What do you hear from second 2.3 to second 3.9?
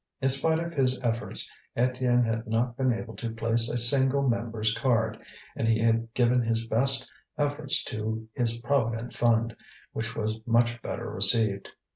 not been able to place a